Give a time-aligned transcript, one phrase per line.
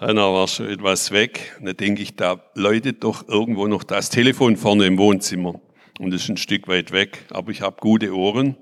[0.00, 1.56] Einer war schon etwas weg.
[1.58, 5.60] Und da denke ich, da läutet doch irgendwo noch das Telefon vorne im Wohnzimmer.
[5.98, 8.56] Und das ist ein Stück weit weg, aber ich habe gute Ohren.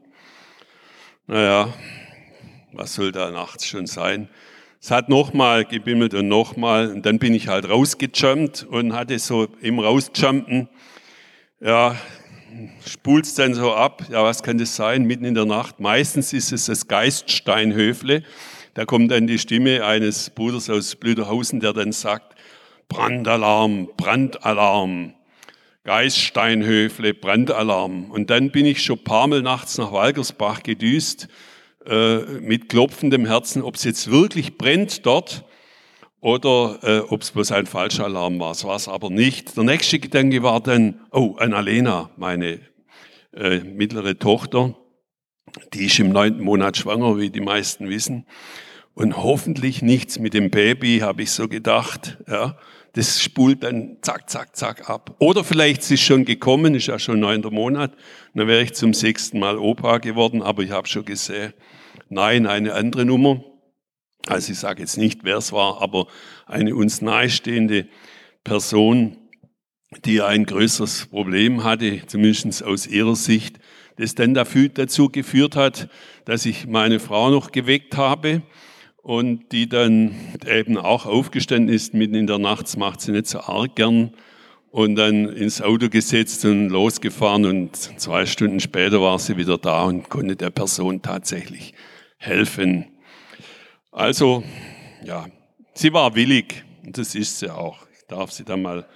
[1.26, 1.74] Naja,
[2.72, 4.30] was soll da nachts schon sein?
[4.80, 9.48] Es hat nochmal gebimmelt und nochmal und dann bin ich halt rausgejumpt und hatte so
[9.60, 10.68] im Rausjumpen,
[11.60, 11.96] ja,
[12.86, 15.80] spult's dann so ab, ja, was kann das sein, mitten in der Nacht?
[15.80, 18.22] Meistens ist es das Geiststeinhöfle,
[18.76, 22.36] da kommt dann die Stimme eines Bruders aus Blüderhausen, der dann sagt,
[22.88, 25.14] Brandalarm, Brandalarm,
[25.84, 28.10] Geiststeinhöfle, Brandalarm.
[28.10, 31.28] Und dann bin ich schon paar Mal nachts nach Walgersbach gedüst,
[31.86, 35.46] äh, mit klopfendem Herzen, ob es jetzt wirklich brennt dort
[36.20, 38.50] oder äh, ob es bloß ein falscher Alarm war.
[38.50, 39.56] Es war es aber nicht.
[39.56, 42.60] Der nächste Gedanke war dann, oh, Annalena, meine
[43.32, 44.76] äh, mittlere Tochter,
[45.72, 48.26] die ist im neunten Monat schwanger, wie die meisten wissen.
[48.96, 52.16] Und hoffentlich nichts mit dem Baby, habe ich so gedacht.
[52.26, 52.58] Ja,
[52.94, 55.14] das spult dann zack, zack, zack ab.
[55.18, 57.92] Oder vielleicht ist es schon gekommen, ist ja schon neunter Monat.
[58.34, 61.52] Dann wäre ich zum sechsten Mal Opa geworden, aber ich habe schon gesehen,
[62.08, 63.42] Nein, eine andere Nummer.
[64.28, 66.06] Also ich sage jetzt nicht, wer es war, aber
[66.46, 67.88] eine uns nahestehende
[68.44, 69.16] Person,
[70.04, 73.58] die ein größeres Problem hatte, zumindest aus ihrer Sicht,
[73.96, 75.88] das dann dafür, dazu geführt hat,
[76.24, 78.42] dass ich meine Frau noch geweckt habe
[79.06, 80.16] und die dann
[80.48, 84.10] eben auch aufgestanden ist, mitten in der Nacht, macht sie nicht so arg gern,
[84.72, 89.84] und dann ins Auto gesetzt und losgefahren und zwei Stunden später war sie wieder da
[89.84, 91.72] und konnte der Person tatsächlich
[92.18, 92.86] helfen.
[93.92, 94.42] Also,
[95.04, 95.26] ja,
[95.72, 97.86] sie war willig und das ist sie auch.
[97.96, 98.88] Ich darf sie da mal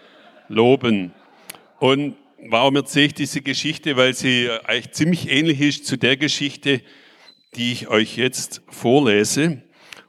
[0.49, 1.13] loben.
[1.79, 2.17] Und
[2.49, 3.97] warum erzähle ich diese Geschichte?
[3.97, 6.83] Weil sie eigentlich ziemlich ähnlich ist zu der Geschichte,
[7.55, 9.63] die ich euch jetzt vorlese.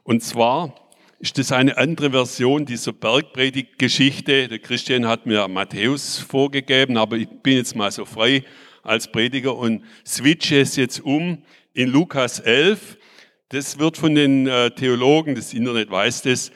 [0.04, 0.74] Und zwar
[1.20, 4.48] ist das eine andere Version dieser Bergpredigtgeschichte.
[4.48, 8.42] Der Christian hat mir Matthäus vorgegeben, aber ich bin jetzt mal so frei
[8.82, 12.98] als Prediger und switche es jetzt um in Lukas 11.
[13.50, 16.50] Das wird von den äh, Theologen, das Internet weiß das,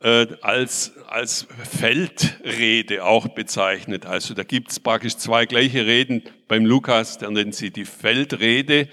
[0.00, 4.06] äh, als, als Feldrede auch bezeichnet.
[4.06, 8.88] Also da gibt es praktisch zwei gleiche Reden beim Lukas, der nennt sie die Feldrede.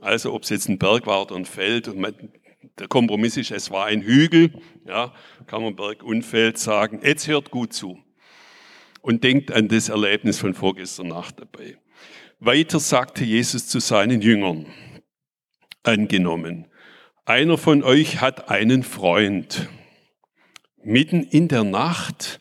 [0.00, 1.86] Also ob es jetzt ein Berg war oder ein Feld.
[1.86, 2.00] Und
[2.82, 4.50] der Kompromiss ist, es war ein Hügel.
[4.86, 5.14] Ja,
[5.46, 7.00] kann man Berg und Feld sagen.
[7.04, 8.02] Jetzt hört gut zu
[9.02, 11.78] und denkt an das Erlebnis von vorgestern Nacht dabei.
[12.40, 14.66] Weiter sagte Jesus zu seinen Jüngern,
[15.84, 16.66] angenommen,
[17.24, 19.68] einer von euch hat einen Freund.
[20.82, 22.40] Mitten in der Nacht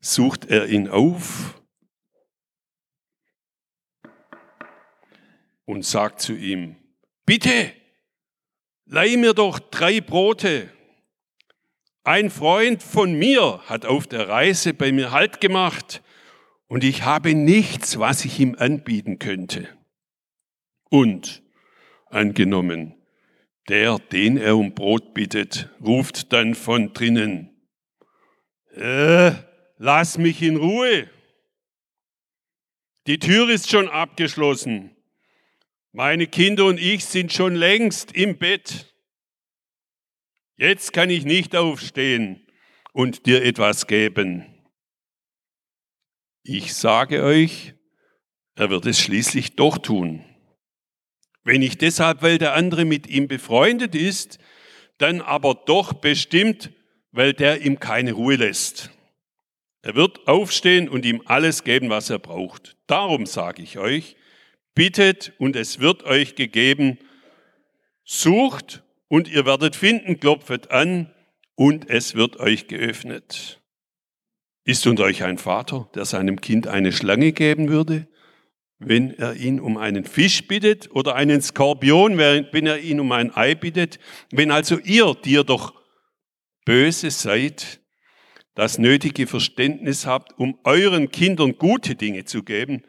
[0.00, 1.62] sucht er ihn auf
[5.64, 6.74] und sagt zu ihm,
[7.24, 7.72] bitte,
[8.90, 10.68] leih mir doch drei Brote.
[12.02, 16.02] Ein Freund von mir hat auf der Reise bei mir Halt gemacht
[16.66, 19.68] und ich habe nichts, was ich ihm anbieten könnte.
[20.90, 21.42] Und
[22.06, 22.96] angenommen,
[23.68, 27.50] der, den er um Brot bittet, ruft dann von drinnen,
[28.74, 29.32] äh,
[29.76, 31.08] lass mich in Ruhe.
[33.06, 34.96] Die Tür ist schon abgeschlossen.
[35.92, 38.94] Meine Kinder und ich sind schon längst im Bett.
[40.56, 42.46] Jetzt kann ich nicht aufstehen
[42.92, 44.46] und dir etwas geben.
[46.44, 47.74] Ich sage euch,
[48.54, 50.24] er wird es schließlich doch tun.
[51.42, 54.38] Wenn nicht deshalb, weil der andere mit ihm befreundet ist,
[54.98, 56.70] dann aber doch bestimmt,
[57.10, 58.90] weil der ihm keine Ruhe lässt.
[59.82, 62.76] Er wird aufstehen und ihm alles geben, was er braucht.
[62.86, 64.14] Darum sage ich euch,
[64.74, 66.98] bittet und es wird euch gegeben,
[68.04, 71.12] sucht und ihr werdet finden, klopfet an
[71.54, 73.60] und es wird euch geöffnet.
[74.64, 78.06] Ist unter euch ein Vater, der seinem Kind eine Schlange geben würde?
[78.80, 83.34] wenn er ihn um einen Fisch bittet oder einen Skorpion, wenn er ihn um ein
[83.36, 84.00] Ei bittet.
[84.32, 85.74] Wenn also ihr, die ihr doch
[86.64, 87.80] böse seid,
[88.54, 92.82] das nötige Verständnis habt, um euren Kindern gute Dinge zu geben,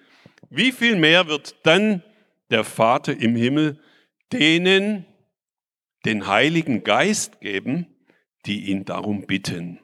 [0.52, 2.04] wie viel mehr wird dann
[2.50, 3.80] der Vater im Himmel
[4.32, 5.06] denen
[6.06, 7.88] den Heiligen Geist geben,
[8.46, 9.80] die ihn darum bitten.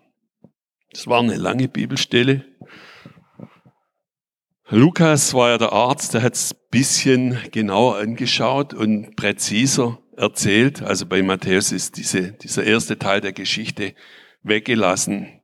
[0.92, 2.46] Das war eine lange Bibelstelle.
[4.70, 10.82] Lukas war ja der Arzt, der hat es ein bisschen genauer angeschaut und präziser erzählt.
[10.82, 13.94] Also bei Matthäus ist diese, dieser erste Teil der Geschichte
[14.44, 15.40] weggelassen.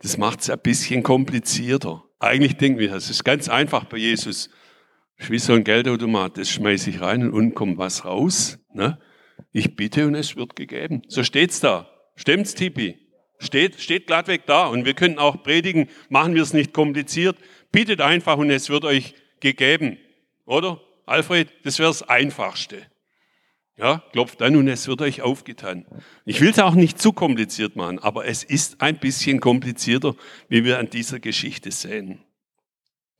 [0.00, 2.05] Das macht es ein bisschen komplizierter.
[2.18, 4.50] Eigentlich denken wir, das ist ganz einfach bei Jesus.
[5.18, 8.58] Wie so ein Geldautomat, das schmeiße ich rein und unten kommt was raus.
[8.72, 8.98] Ne?
[9.52, 11.02] Ich bitte und es wird gegeben.
[11.08, 11.90] So steht's da.
[12.16, 12.98] Stimmt's, Tippi?
[13.38, 14.66] Steht, steht glattweg da.
[14.66, 17.36] Und wir können auch predigen, machen wir es nicht kompliziert.
[17.72, 19.98] Bittet einfach und es wird euch gegeben.
[20.44, 20.80] Oder?
[21.06, 22.82] Alfred, das wäre das Einfachste.
[23.78, 25.84] Ja, klopft an und es wird euch aufgetan.
[26.24, 30.14] Ich will es auch nicht zu kompliziert machen, aber es ist ein bisschen komplizierter,
[30.48, 32.24] wie wir an dieser Geschichte sehen.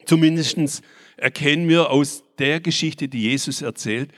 [0.06, 0.82] Zumindest
[1.18, 4.12] erkennen wir aus der Geschichte, die Jesus erzählt,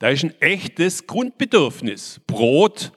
[0.00, 2.20] da ist ein echtes Grundbedürfnis.
[2.26, 2.92] Brot,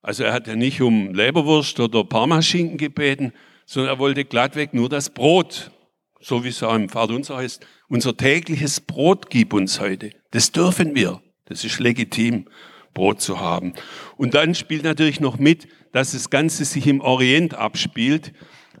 [0.00, 3.32] also er hat ja nicht um Leberwurst oder Parmaschinken gebeten,
[3.66, 5.72] sondern er wollte glattweg nur das Brot.
[6.20, 10.10] So wie es auch im Vater unser heißt, unser tägliches Brot gib uns heute.
[10.30, 11.20] Das dürfen wir.
[11.50, 12.46] Das ist legitim,
[12.94, 13.74] Brot zu haben.
[14.16, 18.32] Und dann spielt natürlich noch mit, dass das Ganze sich im Orient abspielt,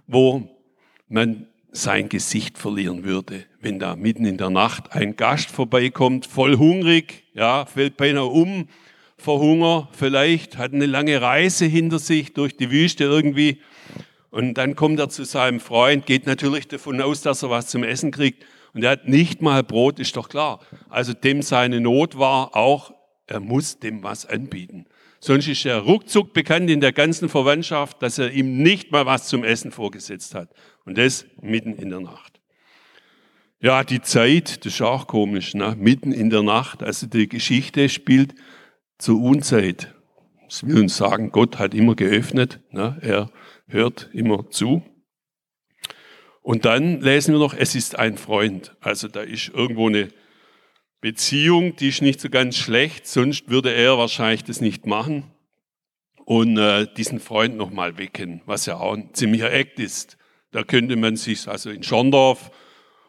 [0.06, 0.48] wo
[1.08, 6.56] man sein Gesicht verlieren würde, wenn da mitten in der Nacht ein Gast vorbeikommt, voll
[6.56, 8.68] hungrig, ja, fällt beinahe um
[9.16, 13.60] vor Hunger, vielleicht hat eine lange Reise hinter sich durch die Wüste irgendwie
[14.30, 17.82] und dann kommt er zu seinem Freund, geht natürlich davon aus, dass er was zum
[17.82, 20.60] Essen kriegt und er hat nicht mal Brot, ist doch klar.
[20.88, 22.92] Also dem seine Not war auch,
[23.26, 24.86] er muss dem was anbieten.
[25.20, 29.28] Sonst ist er ruckzuck bekannt in der ganzen Verwandtschaft, dass er ihm nicht mal was
[29.28, 30.48] zum Essen vorgesetzt hat.
[30.86, 32.40] Und das mitten in der Nacht.
[33.60, 35.76] Ja, die Zeit, das ist auch komisch, ne?
[35.78, 36.82] mitten in der Nacht.
[36.82, 38.34] Also die Geschichte spielt
[38.96, 39.94] zur Unzeit.
[40.48, 42.98] Das will uns sagen, Gott hat immer geöffnet, ne?
[43.02, 43.30] er
[43.68, 44.82] hört immer zu.
[46.42, 48.74] Und dann lesen wir noch, es ist ein Freund.
[48.80, 50.08] Also da ist irgendwo eine
[51.00, 55.24] Beziehung, die ist nicht so ganz schlecht, sonst würde er wahrscheinlich das nicht machen.
[56.24, 60.16] Und äh, diesen Freund nochmal wecken, was ja auch ein ziemlicher Act ist.
[60.52, 62.50] Da könnte man sich also in Schorndorf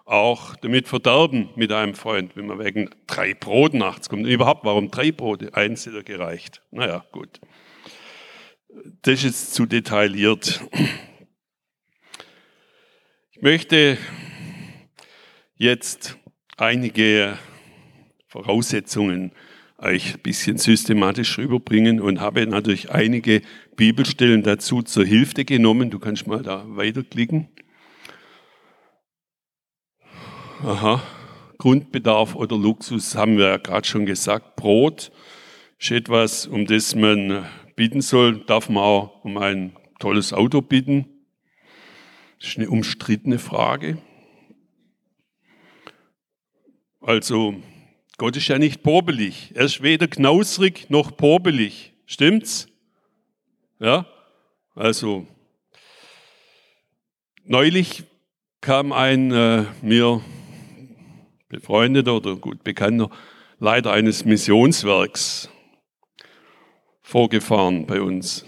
[0.06, 4.24] auch damit verderben mit einem Freund, wenn man wegen drei Brot nachts kommt.
[4.24, 5.54] Und überhaupt, warum drei Brote?
[5.54, 6.62] Eins hätte gereicht.
[6.72, 7.40] Naja, gut.
[9.04, 10.62] Das ist zu detailliert.
[13.44, 13.98] Möchte
[15.56, 16.16] jetzt
[16.58, 17.40] einige
[18.28, 19.32] Voraussetzungen
[19.80, 23.42] euch ein bisschen systematisch rüberbringen und habe natürlich einige
[23.76, 25.90] Bibelstellen dazu zur Hilfe genommen.
[25.90, 27.48] Du kannst mal da weiterklicken.
[30.64, 31.02] Aha.
[31.58, 34.56] Grundbedarf oder Luxus haben wir ja gerade schon gesagt.
[34.56, 35.12] Brot
[35.80, 37.44] ist etwas, um das man
[37.76, 38.46] bitten soll.
[38.46, 41.11] Darf man auch um ein tolles Auto bitten.
[42.42, 44.00] Das ist eine umstrittene Frage.
[47.00, 47.54] Also,
[48.18, 49.52] Gott ist ja nicht probelig.
[49.54, 51.94] Er ist weder knausrig noch probelig.
[52.08, 52.68] Stimmt's?
[53.78, 54.08] Ja,
[54.74, 55.28] also
[57.44, 58.06] neulich
[58.60, 60.24] kam ein äh, mir
[61.48, 63.12] befreundeter oder gut bekannter
[63.60, 65.48] Leiter eines Missionswerks
[67.04, 68.48] vorgefahren bei uns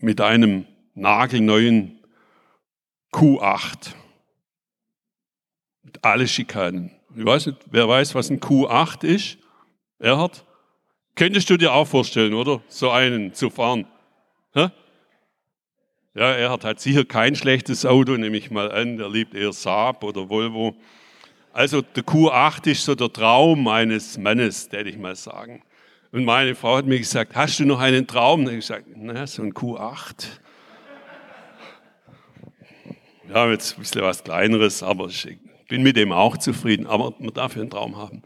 [0.00, 2.01] mit einem nagelneuen
[3.12, 3.94] Q8
[5.82, 6.90] mit alle Schikanen.
[7.14, 9.38] Ich weiß nicht, wer weiß, was ein Q8 ist?
[9.98, 10.44] Erhard?
[11.14, 12.62] Könntest du dir auch vorstellen, oder?
[12.68, 13.86] So einen zu fahren.
[14.54, 14.68] Hä?
[16.14, 18.96] Ja, er hat sicher kein schlechtes Auto, nehme ich mal an.
[18.96, 20.74] Der liebt eher Saab oder Volvo.
[21.52, 25.62] Also der Q8 ist so der Traum eines Mannes, werde ich mal sagen.
[26.10, 28.40] Und meine Frau hat mir gesagt, hast du noch einen Traum?
[28.44, 30.26] Und ich gesagt, na, so ein Q8.
[33.24, 35.38] Wir haben jetzt ein bisschen was Kleineres, aber ich
[35.68, 36.86] bin mit dem auch zufrieden.
[36.86, 38.22] Aber man darf ja einen Traum haben.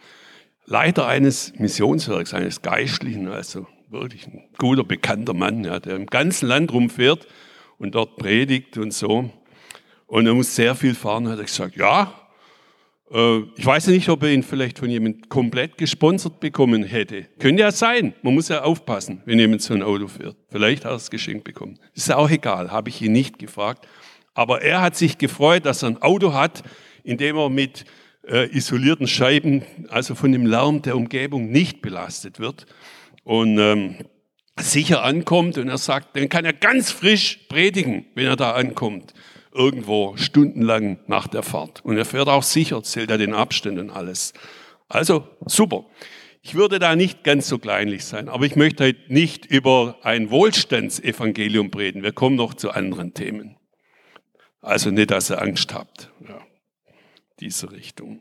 [0.64, 6.48] Leiter eines Missionswerks, eines Geistlichen, also wirklich ein guter, bekannter Mann, ja, der im ganzen
[6.48, 7.26] Land rumfährt
[7.78, 9.30] und dort predigt und so.
[10.06, 12.12] Und er muss sehr viel fahren, hat er gesagt, ja,
[13.12, 17.26] äh, ich weiß nicht, ob er ihn vielleicht von jemandem komplett gesponsert bekommen hätte.
[17.38, 18.14] Könnte ja sein.
[18.22, 20.36] Man muss ja aufpassen, wenn jemand so ein Auto fährt.
[20.50, 21.78] Vielleicht hat er es geschenkt bekommen.
[21.94, 23.86] Ist auch egal, habe ich ihn nicht gefragt.
[24.36, 26.62] Aber er hat sich gefreut, dass er ein Auto hat,
[27.02, 27.86] in dem er mit
[28.28, 32.66] äh, isolierten Scheiben, also von dem Lärm der Umgebung nicht belastet wird
[33.24, 33.96] und ähm,
[34.60, 35.56] sicher ankommt.
[35.56, 39.14] Und er sagt, dann kann er ganz frisch predigen, wenn er da ankommt,
[39.54, 41.82] irgendwo stundenlang nach der Fahrt.
[41.82, 44.34] Und er fährt auch sicher, zählt er den Abstand und alles.
[44.86, 45.86] Also super.
[46.42, 50.30] Ich würde da nicht ganz so kleinlich sein, aber ich möchte heute nicht über ein
[50.30, 52.02] Wohlstandsevangelium reden.
[52.02, 53.56] Wir kommen noch zu anderen Themen.
[54.66, 56.10] Also nicht, dass ihr Angst habt.
[56.26, 56.40] Ja
[57.40, 58.20] diese Richtung.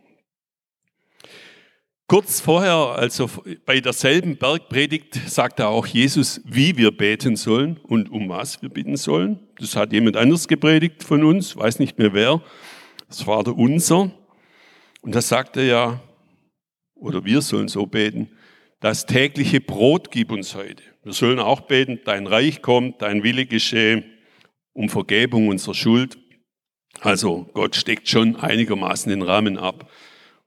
[2.08, 3.30] Kurz vorher, also
[3.66, 8.96] bei derselben Bergpredigt, sagte auch Jesus, wie wir beten sollen und um was wir bitten
[8.96, 9.40] sollen.
[9.58, 12.44] Das hat jemand anders gepredigt von uns, weiß nicht mehr wer.
[13.08, 14.12] Das war der Unser.
[15.02, 16.02] Und da sagte er ja,
[16.94, 18.30] oder wir sollen so beten,
[18.82, 20.84] das tägliche Brot gib uns heute.
[21.04, 24.04] Wir sollen auch beten, dein Reich kommt, dein Wille geschehe,
[24.74, 26.18] um Vergebung unserer Schuld.
[27.02, 29.90] Also Gott steckt schon einigermaßen den Rahmen ab,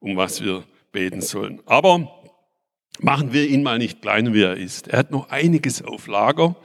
[0.01, 1.61] um was wir beten sollen.
[1.67, 2.11] Aber
[3.01, 4.89] machen wir ihn mal nicht kleiner, wie er ist.
[4.89, 6.57] Er hat noch einiges auf Lager.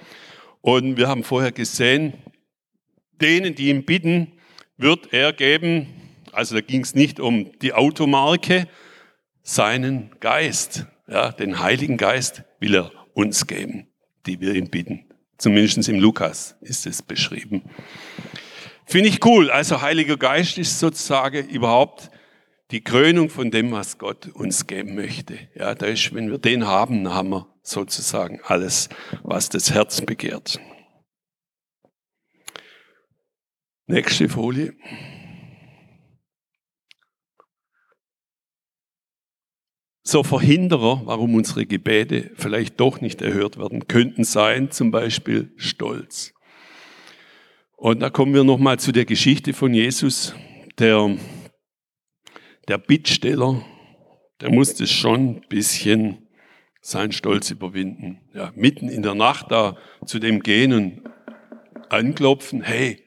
[0.62, 2.14] Und wir haben vorher gesehen,
[3.22, 4.34] denen, die ihn bitten,
[4.78, 5.88] wird er geben,
[6.32, 8.68] also da ging es nicht um die Automarke,
[9.44, 13.88] seinen Geist, ja, den Heiligen Geist will er uns geben,
[14.26, 15.06] die wir ihn bitten.
[15.38, 17.64] Zumindest im Lukas ist es beschrieben.
[18.94, 19.50] Finde ich cool.
[19.50, 22.12] Also Heiliger Geist ist sozusagen überhaupt
[22.70, 25.36] die Krönung von dem, was Gott uns geben möchte.
[25.56, 28.90] Ja, da ist, wenn wir den haben, haben wir sozusagen alles,
[29.24, 30.60] was das Herz begehrt.
[33.88, 34.76] Nächste Folie.
[40.04, 46.36] So Verhinderer, warum unsere Gebete vielleicht doch nicht erhört werden, könnten sein, zum Beispiel Stolz.
[47.84, 50.34] Und da kommen wir nochmal zu der Geschichte von Jesus,
[50.80, 51.18] der
[52.70, 53.62] der Bittsteller,
[54.40, 56.30] der musste schon ein bisschen
[56.80, 58.22] seinen Stolz überwinden.
[58.34, 59.76] Ja, mitten in der Nacht da
[60.06, 61.02] zu dem gehen und
[61.90, 63.04] anklopfen, hey,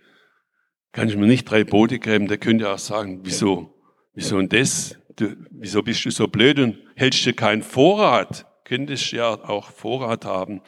[0.93, 2.29] kann ich mir nicht drei Boote geben?
[2.29, 3.75] Der könnte auch sagen, wieso,
[4.13, 4.99] wieso und das?
[5.17, 8.45] Du, wieso bist du so blöd und hältst dir keinen Vorrat?
[8.65, 10.61] Könntest ja auch Vorrat haben.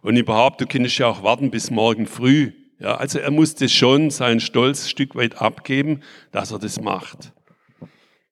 [0.00, 2.52] Und überhaupt, du könntest ja auch warten bis morgen früh.
[2.80, 6.00] Ja, also er musste schon seinen Stolz ein Stück weit abgeben,
[6.32, 7.32] dass er das macht.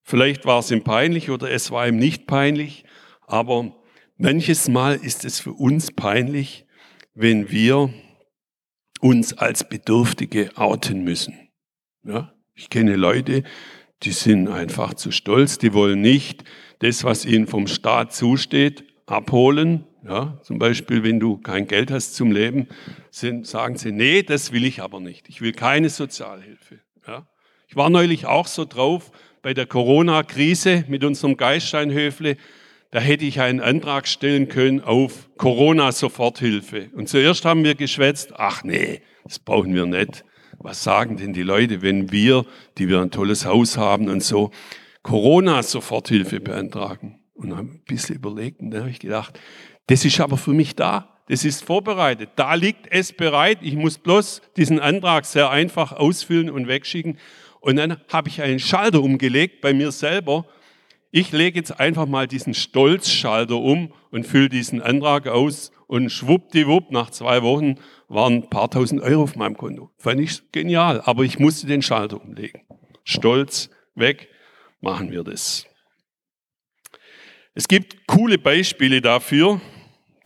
[0.03, 2.85] Vielleicht war es ihm peinlich oder es war ihm nicht peinlich,
[3.27, 3.77] aber
[4.17, 6.65] manches Mal ist es für uns peinlich,
[7.15, 7.93] wenn wir
[9.01, 11.51] uns als Bedürftige outen müssen.
[12.03, 12.33] Ja?
[12.55, 13.43] Ich kenne Leute,
[14.03, 16.45] die sind einfach zu stolz, die wollen nicht
[16.79, 19.85] das, was ihnen vom Staat zusteht, abholen.
[20.09, 22.69] Ja, zum Beispiel, wenn du kein Geld hast zum Leben,
[23.11, 25.29] sind, sagen sie, nee, das will ich aber nicht.
[25.29, 26.81] Ich will keine Sozialhilfe.
[27.07, 27.29] Ja.
[27.67, 29.13] Ich war neulich auch so drauf,
[29.43, 32.39] bei der Corona-Krise mit unserem Geiststeinhöfle,
[32.91, 36.89] da hätte ich einen Antrag stellen können auf Corona-Soforthilfe.
[36.95, 40.25] Und zuerst haben wir geschwätzt, ach nee, das brauchen wir nicht.
[40.59, 42.47] Was sagen denn die Leute, wenn wir,
[42.79, 44.53] die wir ein tolles Haus haben und so,
[45.03, 47.21] Corona-Soforthilfe beantragen?
[47.35, 49.39] Und haben ein bisschen überlegt und da habe ich gedacht,
[49.89, 51.19] das ist aber für mich da.
[51.29, 52.31] Das ist vorbereitet.
[52.37, 53.59] Da liegt es bereit.
[53.61, 57.19] Ich muss bloß diesen Antrag sehr einfach ausfüllen und wegschicken.
[57.61, 60.47] Und dann habe ich einen Schalter umgelegt bei mir selber.
[61.11, 66.91] Ich lege jetzt einfach mal diesen Stolzschalter um und fülle diesen Antrag aus und schwuppdiwupp,
[66.91, 67.77] nach zwei Wochen
[68.09, 69.91] waren ein paar tausend Euro auf meinem Konto.
[69.97, 72.63] Fand ich genial, aber ich musste den Schalter umlegen.
[73.05, 74.29] Stolz weg,
[74.81, 75.67] machen wir das.
[77.55, 79.61] Es gibt coole Beispiele dafür.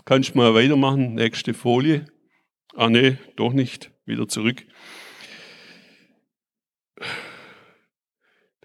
[0.05, 2.07] Kannst du mal weitermachen, nächste Folie.
[2.75, 4.65] Ah nee, doch nicht, wieder zurück.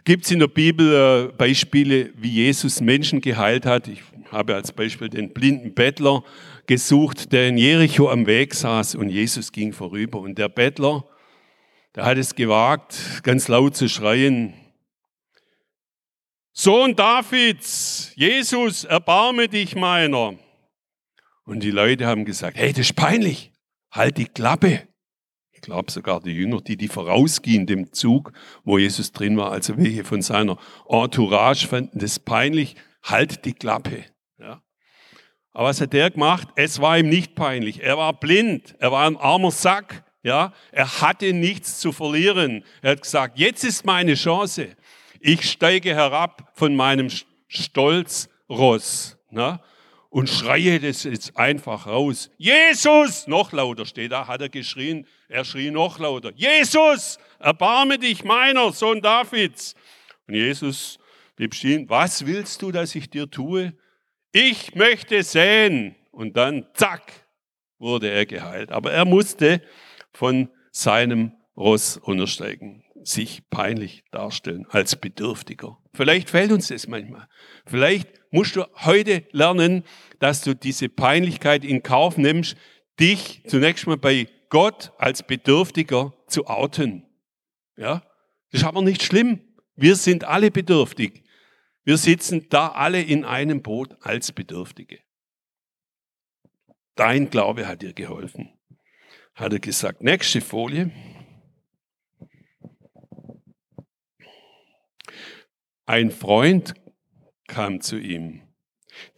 [0.04, 3.88] Gibt es in der Bibel äh, Beispiele, wie Jesus Menschen geheilt hat?
[3.88, 4.02] Ich
[4.32, 6.24] habe als Beispiel den blinden Bettler
[6.66, 10.20] gesucht, der in Jericho am Weg saß und Jesus ging vorüber.
[10.20, 11.06] Und der Bettler,
[11.96, 14.54] der hat es gewagt, ganz laut zu schreien,
[16.54, 20.34] Sohn Davids, Jesus, erbarme dich meiner.
[21.48, 23.54] Und die Leute haben gesagt, hey, das ist peinlich,
[23.90, 24.82] halt die Klappe.
[25.54, 28.34] Ich glaube sogar die Jünger, die, die vorausgehen dem Zug,
[28.66, 30.58] wo Jesus drin war, also welche von seiner
[30.90, 34.04] Entourage fanden das peinlich, halt die Klappe.
[34.38, 34.62] Ja.
[35.54, 36.50] Aber was hat der gemacht?
[36.58, 37.82] Es war ihm nicht peinlich.
[37.82, 40.04] Er war blind, er war ein armer Sack.
[40.24, 42.66] Ja, er hatte nichts zu verlieren.
[42.82, 44.76] Er hat gesagt, jetzt ist meine Chance.
[45.22, 47.08] Ich steige herab von meinem
[47.48, 49.18] Stolzross.
[49.32, 49.62] Na?
[50.10, 52.30] Und schreie das jetzt einfach raus.
[52.38, 53.28] Jesus!
[53.28, 55.06] Noch lauter steht da, hat er geschrien.
[55.28, 56.32] Er schrie noch lauter.
[56.36, 57.18] Jesus!
[57.40, 59.76] Erbarme dich meiner, Sohn Davids.
[60.28, 60.98] Und Jesus
[61.36, 61.90] blieb stehen.
[61.90, 63.74] Was willst du, dass ich dir tue?
[64.32, 65.96] Ich möchte sehen.
[66.12, 67.12] Und dann, zack,
[67.78, 68.72] wurde er geheilt.
[68.72, 69.62] Aber er musste
[70.12, 75.78] von seinem Ross untersteigen, sich peinlich darstellen als Bedürftiger.
[75.98, 77.28] Vielleicht fällt uns das manchmal.
[77.66, 79.84] Vielleicht musst du heute lernen,
[80.20, 82.56] dass du diese Peinlichkeit in Kauf nimmst,
[83.00, 87.04] dich zunächst mal bei Gott als Bedürftiger zu outen.
[87.78, 88.04] Ja?
[88.52, 89.42] Das ist aber nicht schlimm.
[89.76, 91.24] Wir sind alle bedürftig.
[91.84, 95.00] Wir sitzen da alle in einem Boot als Bedürftige.
[96.94, 98.54] Dein Glaube hat dir geholfen,
[99.34, 100.04] hat er gesagt.
[100.04, 100.92] Nächste Folie.
[105.88, 106.74] Ein Freund
[107.48, 108.42] kam zu ihm.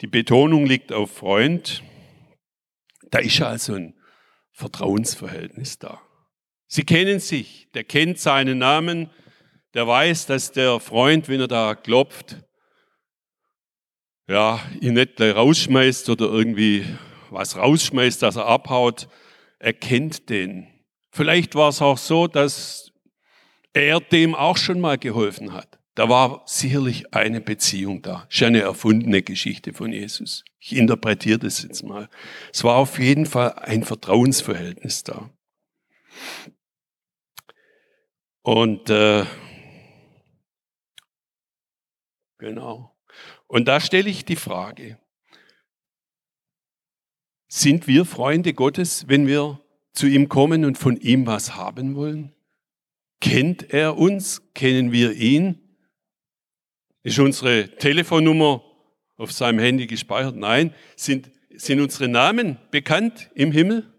[0.00, 1.82] Die Betonung liegt auf Freund.
[3.10, 3.94] Da ist also ein
[4.52, 6.00] Vertrauensverhältnis da.
[6.68, 9.10] Sie kennen sich, der kennt seinen Namen,
[9.74, 12.36] der weiß, dass der Freund, wenn er da klopft,
[14.28, 16.86] ja, ihn nicht gleich rausschmeißt oder irgendwie
[17.30, 19.08] was rausschmeißt, dass er abhaut.
[19.58, 20.68] Er kennt den.
[21.10, 22.92] Vielleicht war es auch so, dass
[23.72, 25.79] er dem auch schon mal geholfen hat.
[26.00, 28.26] Da war sicherlich eine Beziehung da.
[28.30, 30.46] Ist ja eine erfundene Geschichte von Jesus.
[30.58, 32.08] Ich interpretiere das jetzt mal.
[32.50, 35.28] Es war auf jeden Fall ein Vertrauensverhältnis da.
[38.40, 39.26] Und äh,
[42.38, 42.96] genau.
[43.46, 44.98] Und da stelle ich die Frage,
[47.46, 49.60] sind wir Freunde Gottes, wenn wir
[49.92, 52.34] zu ihm kommen und von ihm was haben wollen?
[53.20, 54.40] Kennt er uns?
[54.54, 55.66] Kennen wir ihn?
[57.02, 58.62] Ist unsere Telefonnummer
[59.16, 60.36] auf seinem Handy gespeichert?
[60.36, 60.74] Nein.
[60.96, 63.92] Sind, sind unsere Namen bekannt im Himmel?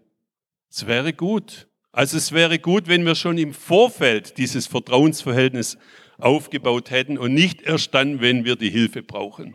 [0.70, 1.68] Es wäre gut.
[1.90, 5.76] Also es wäre gut, wenn wir schon im Vorfeld dieses Vertrauensverhältnis
[6.18, 9.54] aufgebaut hätten und nicht erst dann, wenn wir die Hilfe brauchen.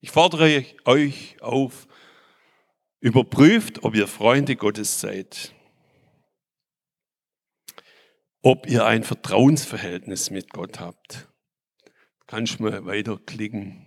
[0.00, 1.86] Ich fordere euch auf,
[3.00, 5.54] überprüft, ob ihr Freunde Gottes seid.
[8.42, 11.28] Ob ihr ein Vertrauensverhältnis mit Gott habt.
[12.26, 13.86] Kannst du mal weiterklicken.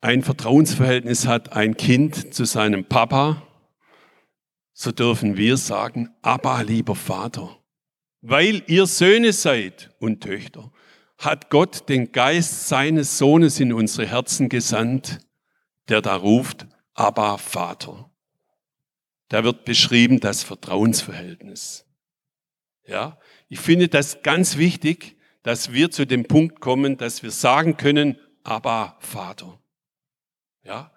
[0.00, 3.46] Ein Vertrauensverhältnis hat ein Kind zu seinem Papa
[4.72, 7.56] so dürfen wir sagen, Abba, lieber Vater,
[8.20, 10.72] weil ihr Söhne seid und Töchter,
[11.18, 15.20] hat Gott den Geist seines Sohnes in unsere Herzen gesandt,
[15.88, 18.10] der da ruft, Abba, Vater.
[19.28, 21.86] Da wird beschrieben das Vertrauensverhältnis.
[22.84, 27.76] Ja, ich finde das ganz wichtig, dass wir zu dem Punkt kommen, dass wir sagen
[27.76, 29.58] können, Abba, Vater.
[30.64, 30.92] Ja,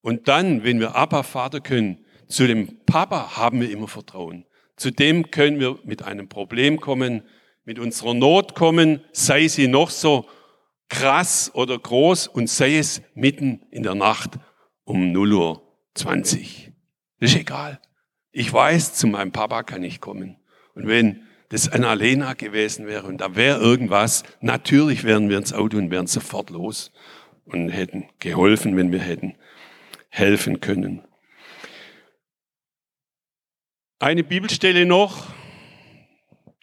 [0.00, 4.44] und dann, wenn wir Abba, Vater können, zu dem Papa haben wir immer Vertrauen.
[4.76, 7.22] Zu dem können wir mit einem Problem kommen,
[7.64, 10.28] mit unserer Not kommen, sei sie noch so
[10.88, 14.38] krass oder groß und sei es mitten in der Nacht
[14.84, 15.62] um 0 Uhr
[15.94, 16.72] 20.
[17.20, 17.80] Das ist egal.
[18.30, 20.36] Ich weiß, zu meinem Papa kann ich kommen.
[20.74, 25.78] Und wenn das Annalena gewesen wäre und da wäre irgendwas, natürlich wären wir ins Auto
[25.78, 26.92] und wären sofort los
[27.46, 29.34] und hätten geholfen, wenn wir hätten
[30.10, 31.02] helfen können.
[33.98, 35.26] Eine Bibelstelle noch,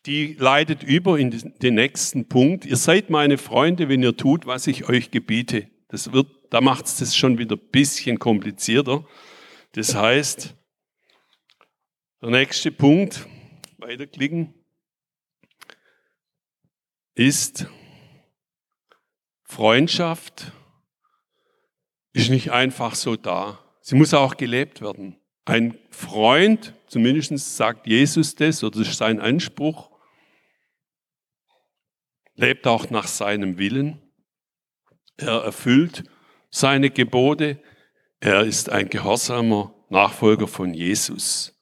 [0.06, 2.66] die leitet über in den nächsten Punkt.
[2.66, 5.68] Ihr seid meine Freunde, wenn ihr tut, was ich euch gebiete.
[5.90, 9.06] Das wird, da macht es das schon wieder ein bisschen komplizierter.
[9.74, 10.56] Das heißt,
[12.22, 13.28] der nächste Punkt,
[13.80, 14.54] weiterklicken,
[17.16, 17.68] ist
[19.44, 20.52] Freundschaft
[22.12, 23.60] ist nicht einfach so da.
[23.82, 25.18] Sie muss auch gelebt werden.
[25.46, 29.92] Ein Freund, zumindest sagt Jesus das, oder das ist sein Anspruch,
[32.36, 34.02] lebt auch nach seinem Willen.
[35.18, 36.04] Er erfüllt
[36.50, 37.62] seine Gebote.
[38.20, 41.54] Er ist ein gehorsamer Nachfolger von Jesus.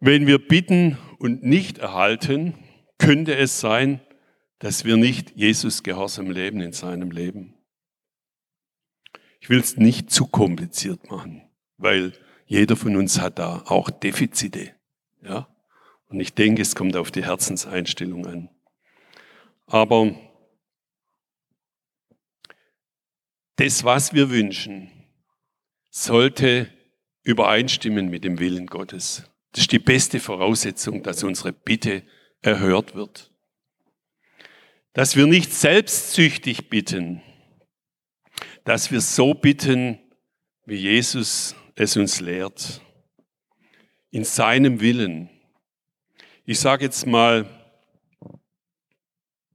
[0.00, 2.54] Wenn wir bitten und nicht erhalten,
[2.98, 4.00] könnte es sein,
[4.58, 7.54] dass wir nicht Jesus gehorsam leben in seinem Leben.
[9.40, 12.12] Ich will es nicht zu kompliziert machen, weil
[12.46, 14.74] jeder von uns hat da auch Defizite.
[15.22, 15.48] Ja?
[16.08, 18.50] Und ich denke, es kommt auf die Herzenseinstellung an.
[19.66, 20.14] Aber
[23.56, 24.90] das, was wir wünschen,
[25.90, 26.72] sollte
[27.22, 29.24] übereinstimmen mit dem Willen Gottes.
[29.52, 32.02] Das ist die beste Voraussetzung, dass unsere Bitte
[32.40, 33.32] erhört wird.
[34.92, 37.22] Dass wir nicht selbstsüchtig bitten,
[38.64, 39.98] dass wir so bitten,
[40.66, 42.80] wie Jesus es uns lehrt.
[44.10, 45.30] In seinem Willen.
[46.44, 47.48] Ich sage jetzt mal,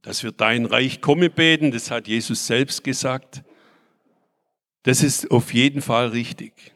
[0.02, 3.42] dass wir dein Reich komme beten, das hat Jesus selbst gesagt.
[4.82, 6.74] Das ist auf jeden Fall richtig.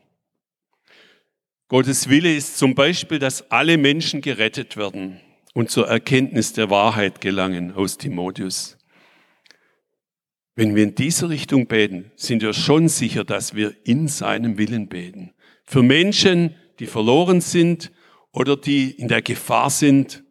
[1.68, 5.20] Gottes Wille ist zum Beispiel, dass alle Menschen gerettet werden
[5.58, 8.78] und zur Erkenntnis der Wahrheit gelangen aus Timotheus.
[10.54, 14.86] Wenn wir in diese Richtung beten, sind wir schon sicher, dass wir in seinem Willen
[14.86, 17.90] beten für Menschen, die verloren sind
[18.30, 20.22] oder die in der Gefahr sind,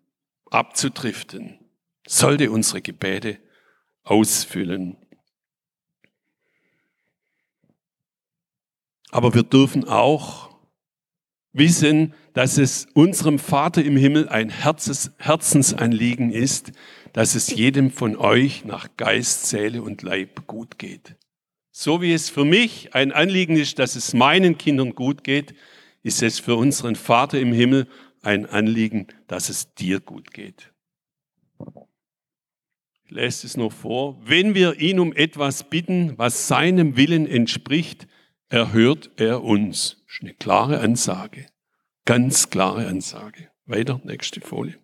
[0.45, 1.59] abzudriften.
[2.07, 3.37] Sollte unsere Gebete
[4.03, 4.95] ausfüllen.
[9.11, 10.46] Aber wir dürfen auch
[11.57, 16.71] wissen, dass es unserem Vater im Himmel ein Herzens Herzensanliegen ist,
[17.13, 21.15] dass es jedem von euch nach Geist, Seele und Leib gut geht.
[21.71, 25.55] So wie es für mich ein Anliegen ist, dass es meinen Kindern gut geht,
[26.03, 27.87] ist es für unseren Vater im Himmel
[28.21, 30.71] ein Anliegen, dass es dir gut geht.
[33.05, 34.19] Ich lese es noch vor.
[34.23, 38.07] Wenn wir ihn um etwas bitten, was seinem Willen entspricht,
[38.49, 39.96] erhört er uns.
[40.07, 41.47] Ist eine klare Ansage.
[42.05, 43.51] Ganz klare Ansage.
[43.65, 44.79] Weiter, nächste Folie.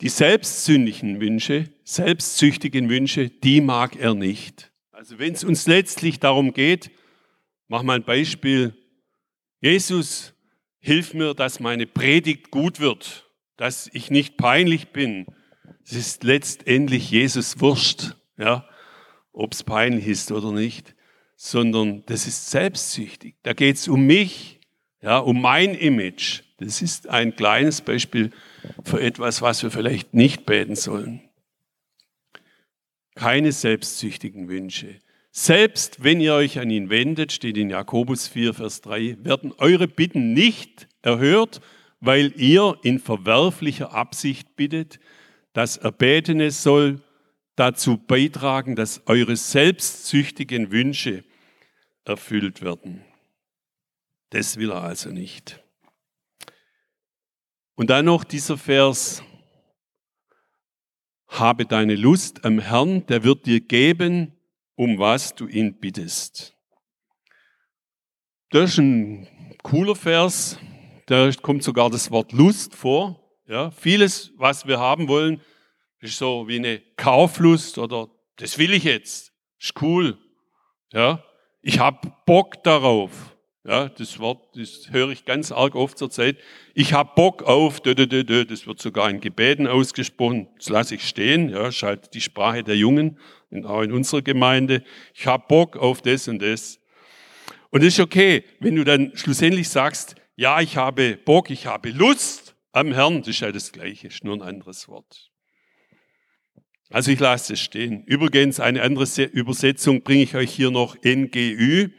[0.00, 4.70] Die selbstsündigen Wünsche, selbstsüchtigen Wünsche, die mag er nicht.
[4.92, 6.90] Also wenn es uns letztlich darum geht,
[7.66, 8.76] mach mal ein Beispiel.
[9.60, 10.34] Jesus,
[10.78, 15.26] hilf mir, dass meine Predigt gut wird, dass ich nicht peinlich bin.
[15.84, 18.68] Es ist letztendlich Jesus Wurst, ja,
[19.32, 20.94] ob es peinlich ist oder nicht,
[21.36, 23.36] sondern das ist selbstsüchtig.
[23.42, 24.60] Da geht es um mich,
[25.00, 26.42] ja, um mein Image.
[26.58, 28.30] Das ist ein kleines Beispiel
[28.84, 31.22] für etwas, was wir vielleicht nicht beten sollen.
[33.14, 34.98] Keine selbstsüchtigen Wünsche.
[35.30, 39.86] Selbst wenn ihr euch an ihn wendet, steht in Jakobus 4, Vers 3, werden eure
[39.86, 41.60] Bitten nicht erhört,
[42.00, 44.98] weil ihr in verwerflicher Absicht bittet.
[45.52, 47.00] Das Erbetene soll
[47.58, 51.24] dazu beitragen, dass eure selbstsüchtigen Wünsche
[52.04, 53.04] erfüllt werden.
[54.30, 55.62] Das will er also nicht.
[57.74, 59.22] Und dann noch dieser Vers,
[61.28, 64.32] habe deine Lust am Herrn, der wird dir geben,
[64.74, 66.56] um was du ihn bittest.
[68.50, 70.58] Das ist ein cooler Vers,
[71.06, 73.20] da kommt sogar das Wort Lust vor.
[73.46, 75.40] Ja, vieles, was wir haben wollen,
[76.00, 80.16] ist so wie eine Kauflust oder das will ich jetzt, ist cool.
[80.92, 81.24] Ja,
[81.60, 83.34] ich habe Bock darauf.
[83.64, 86.38] Ja, das Wort, das höre ich ganz arg oft zur Zeit.
[86.72, 90.48] Ich habe Bock auf, das wird sogar in Gebeten ausgesprochen.
[90.56, 91.50] Das lasse ich stehen.
[91.50, 93.18] Ja, ist halt die Sprache der Jungen
[93.64, 94.82] auch in unserer Gemeinde.
[95.12, 96.80] Ich habe Bock auf das und das.
[97.68, 101.90] Und das ist okay, wenn du dann schlussendlich sagst, ja, ich habe Bock, ich habe
[101.90, 105.30] Lust am Herrn, das ist ja das Gleiche, ist nur ein anderes Wort.
[106.90, 108.04] Also ich lasse es stehen.
[108.04, 111.90] Übrigens, eine andere Übersetzung bringe ich euch hier noch NGÜ,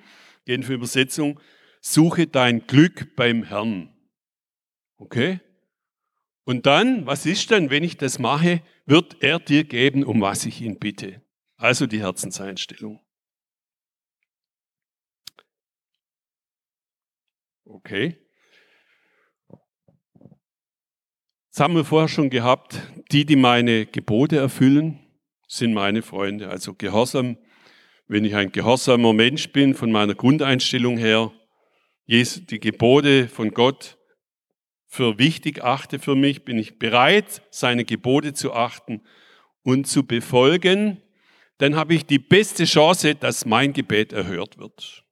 [0.45, 1.39] Genfer Übersetzung.
[1.81, 3.93] Suche dein Glück beim Herrn.
[4.97, 5.39] Okay?
[6.43, 10.45] Und dann, was ist dann, wenn ich das mache, wird er dir geben, um was
[10.45, 11.21] ich ihn bitte.
[11.55, 12.99] Also die Herzenseinstellung.
[17.65, 18.17] Okay.
[21.59, 22.79] Das haben wir vorher schon gehabt.
[23.11, 24.97] Die, die meine Gebote erfüllen,
[25.45, 26.47] sind meine Freunde.
[26.47, 27.37] Also Gehorsam,
[28.07, 31.33] wenn ich ein gehorsamer Mensch bin, von meiner Grundeinstellung her,
[32.07, 33.97] die Gebote von Gott
[34.87, 39.01] für wichtig achte für mich, bin ich bereit, seine Gebote zu achten
[39.61, 41.01] und zu befolgen,
[41.57, 45.03] dann habe ich die beste Chance, dass mein Gebet erhört wird.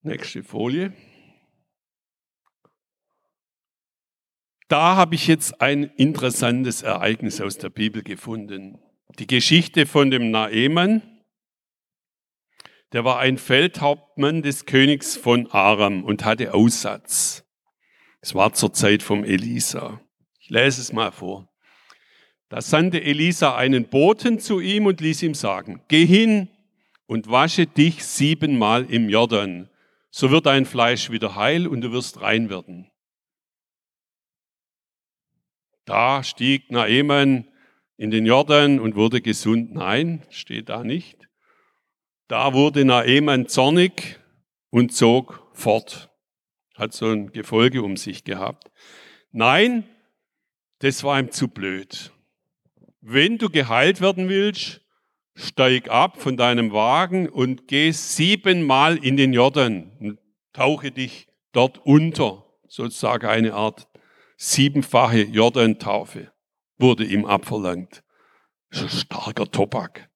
[0.00, 0.94] Nächste Folie.
[4.68, 8.78] Da habe ich jetzt ein interessantes Ereignis aus der Bibel gefunden.
[9.18, 11.00] Die Geschichte von dem Naemann.
[12.92, 17.44] Der war ein Feldhauptmann des Königs von Aram und hatte Aussatz.
[18.20, 20.02] Es war zur Zeit vom Elisa.
[20.38, 21.48] Ich lese es mal vor.
[22.50, 26.48] Da sandte Elisa einen Boten zu ihm und ließ ihm sagen, geh hin
[27.06, 29.70] und wasche dich siebenmal im Jordan,
[30.10, 32.90] so wird dein Fleisch wieder heil und du wirst rein werden.
[35.88, 37.48] Da stieg Naemann
[37.96, 39.72] in den Jordan und wurde gesund.
[39.72, 41.30] Nein, steht da nicht.
[42.28, 44.20] Da wurde Naemann zornig
[44.68, 46.10] und zog fort.
[46.74, 48.70] Hat so ein Gefolge um sich gehabt.
[49.32, 49.84] Nein,
[50.80, 52.12] das war ihm zu blöd.
[53.00, 54.82] Wenn du geheilt werden willst,
[55.34, 60.18] steig ab von deinem Wagen und geh siebenmal in den Jordan und
[60.52, 62.44] tauche dich dort unter.
[62.68, 63.87] Sozusagen eine Art
[64.38, 66.32] siebenfache Jordan-Taufe
[66.78, 68.02] wurde ihm abverlangt.
[68.70, 70.08] Das ist ein starker Tobak.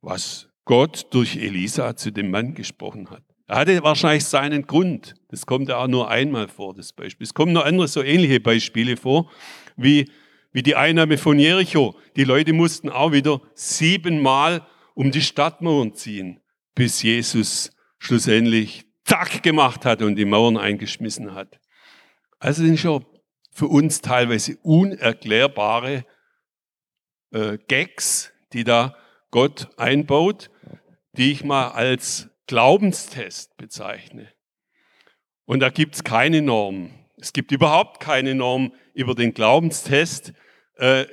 [0.00, 3.22] Was Gott durch Elisa zu dem Mann gesprochen hat.
[3.46, 5.14] Er hatte wahrscheinlich seinen Grund.
[5.28, 7.24] Das kommt ja auch nur einmal vor, das Beispiel.
[7.24, 9.30] Es kommen noch andere so ähnliche Beispiele vor,
[9.76, 10.10] wie,
[10.50, 11.96] wie die Einnahme von Jericho.
[12.16, 16.40] Die Leute mussten auch wieder siebenmal um die Stadtmauern ziehen,
[16.74, 21.60] bis Jesus schlussendlich zack gemacht hat und die Mauern eingeschmissen hat.
[22.38, 23.04] Also sind schon
[23.50, 26.04] für uns teilweise unerklärbare
[27.32, 28.96] äh, Gags, die da
[29.30, 30.50] Gott einbaut,
[31.12, 34.32] die ich mal als Glaubenstest bezeichne.
[35.46, 36.90] Und da gibt es keine Norm.
[37.16, 40.32] Es gibt überhaupt keine Norm über den Glaubenstest.
[40.76, 41.06] Äh,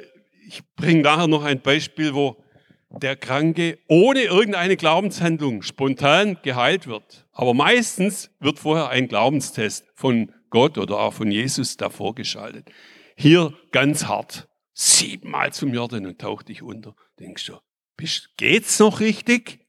[0.47, 2.43] ich bringe nachher noch ein Beispiel, wo
[2.89, 7.25] der Kranke ohne irgendeine Glaubenshandlung spontan geheilt wird.
[7.31, 12.71] Aber meistens wird vorher ein Glaubenstest von Gott oder auch von Jesus davor geschaltet.
[13.17, 14.47] Hier ganz hart.
[14.75, 16.95] Siebenmal zum Jordan und tauch dich unter.
[17.19, 17.57] Denkst du,
[17.97, 19.65] bist, geht's noch richtig?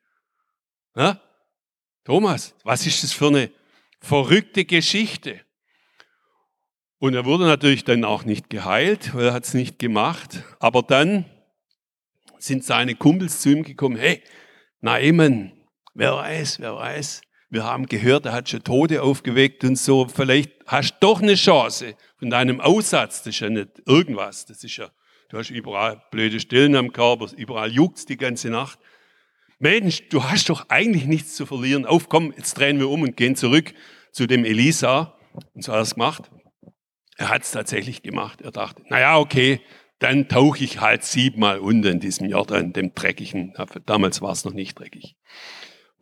[0.95, 1.23] Ja?
[2.05, 3.51] Thomas, was ist das für eine
[4.01, 5.41] verrückte Geschichte?
[6.99, 10.43] Und er wurde natürlich dann auch nicht geheilt, weil er hat es nicht gemacht.
[10.59, 11.25] Aber dann
[12.39, 14.23] sind seine Kumpels zu ihm gekommen, hey,
[14.83, 15.53] Naiman,
[15.95, 17.23] wer weiß, wer weiß,
[17.55, 21.37] wir haben gehört, er hat schon Tote aufgeweckt und so, vielleicht hast du doch eine
[21.37, 24.91] Chance von deinem Aussatz, das ist ja nicht irgendwas, das ist ja,
[25.29, 28.79] du hast überall blöde Stellen am Körper, überall juckt's die ganze Nacht.
[29.61, 31.87] Mensch, du hast doch eigentlich nichts zu verlieren.
[31.87, 33.73] Auf, komm, jetzt drehen wir um und gehen zurück
[34.11, 35.17] zu dem Elisa.
[35.55, 36.31] Und so hat er es gemacht.
[37.17, 38.43] Er hat es tatsächlich gemacht.
[38.43, 39.61] Er dachte, naja, okay,
[40.01, 43.55] dann tauche ich halt siebenmal unter in diesem Jordan, dem dreckigen.
[43.87, 45.17] Damals war es noch nicht dreckig.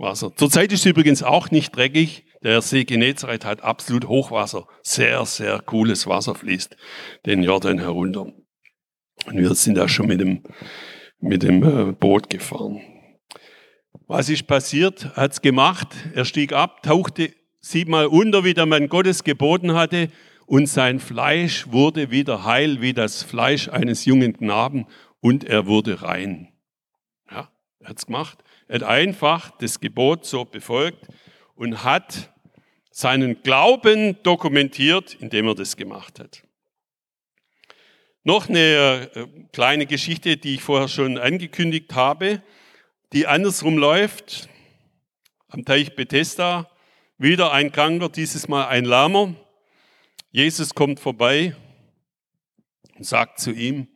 [0.02, 0.34] Wasser.
[0.36, 2.24] Zurzeit ist es übrigens auch nicht dreckig.
[2.42, 4.66] Der See Genezareth hat absolut Hochwasser.
[4.82, 6.76] Sehr, sehr cooles Wasser fließt
[7.24, 8.26] den Jordan herunter.
[9.26, 10.42] Und wir sind da schon mit dem,
[11.20, 12.80] mit dem äh, Boot gefahren.
[14.06, 15.16] Was ist passiert?
[15.16, 15.88] Hat's gemacht.
[16.14, 20.08] Er stieg ab, tauchte siebenmal unter, wie der Mann Gottes geboten hatte,
[20.46, 24.86] und sein Fleisch wurde wieder heil wie das Fleisch eines jungen Knaben
[25.20, 26.48] und er wurde rein.
[27.30, 27.48] Ja,
[27.84, 28.42] hat's gemacht.
[28.72, 31.06] Hat einfach das Gebot so befolgt
[31.54, 32.32] und hat
[32.90, 36.42] seinen Glauben dokumentiert, indem er das gemacht hat.
[38.24, 42.42] Noch eine äh, kleine Geschichte, die ich vorher schon angekündigt habe
[43.12, 44.48] die andersrum läuft,
[45.48, 46.70] am Teich Bethesda,
[47.18, 49.34] wieder ein Kranker, dieses Mal ein Lahmer.
[50.30, 51.54] Jesus kommt vorbei
[52.96, 53.86] und sagt zu ihm,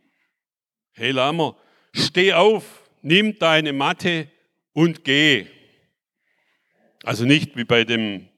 [0.93, 1.57] hey Lahmer,
[1.93, 4.29] steh auf, nimm deine Matte
[4.77, 5.47] und geh.
[7.03, 8.29] Also nicht wie bei dem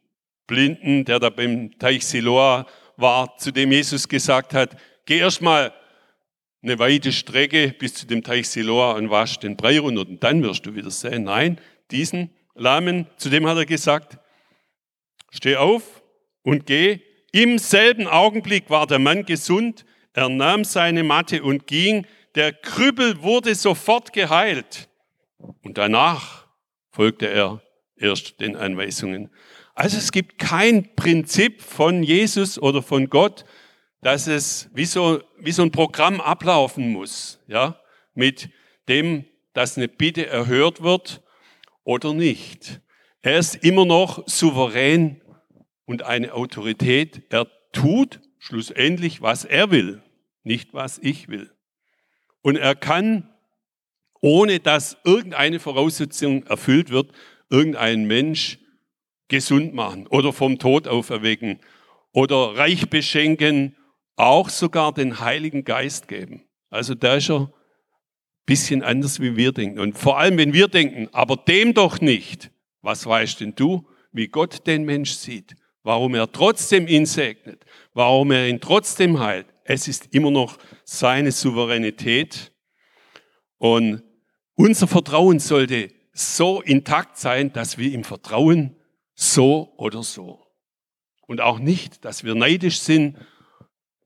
[0.46, 2.64] Blinden, der da beim Teich Siloa
[2.96, 5.74] war, zu dem Jesus gesagt hat, geh erstmal
[6.62, 10.40] eine weite Strecke bis zu dem Teich Siloa und wasch den Brei runter und dann
[10.44, 11.24] wirst du wieder sehen.
[11.24, 14.18] Nein, diesen Lahmen, zu dem hat er gesagt,
[15.33, 16.03] steh auf
[16.42, 17.01] und geh.
[17.33, 22.07] Im selben Augenblick war der Mann gesund, er nahm seine Matte und ging.
[22.37, 24.88] Der Krüppel wurde sofort geheilt.
[25.38, 26.46] Und danach
[26.90, 27.62] folgte er
[27.96, 29.31] erst den Anweisungen.
[29.74, 33.44] Also es gibt kein Prinzip von Jesus oder von Gott,
[34.03, 37.81] dass es wie so, wie so ein Programm ablaufen muss, ja,
[38.14, 38.51] mit
[38.88, 41.22] dem, dass eine Bitte erhört wird
[41.85, 42.81] oder nicht.
[43.22, 45.20] Er ist immer noch souverän
[45.85, 47.22] und eine Autorität.
[47.31, 50.03] Er tut schlussendlich, was er will,
[50.42, 51.53] nicht was ich will.
[52.42, 53.29] Und er kann,
[54.20, 57.12] ohne dass irgendeine Voraussetzung erfüllt wird,
[57.50, 58.59] irgendeinen Mensch
[59.28, 61.61] gesund machen oder vom Tod auferwecken
[62.12, 63.76] oder reich beschenken
[64.16, 66.44] auch sogar den Heiligen Geist geben.
[66.70, 67.52] Also da ist er ein
[68.46, 69.78] bisschen anders, wie wir denken.
[69.78, 72.50] Und vor allem, wenn wir denken, aber dem doch nicht,
[72.83, 78.33] was weißt denn du, wie Gott den Mensch sieht, warum er trotzdem ihn segnet, warum
[78.33, 79.46] er ihn trotzdem heilt.
[79.64, 82.52] Es ist immer noch seine Souveränität.
[83.59, 84.02] Und
[84.58, 88.76] unser Vertrauen sollte so intakt sein, dass wir ihm vertrauen,
[89.14, 90.44] so oder so.
[91.26, 93.16] Und auch nicht, dass wir neidisch sind